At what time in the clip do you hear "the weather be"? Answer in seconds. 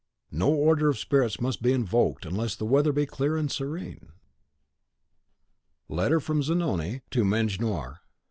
2.55-3.05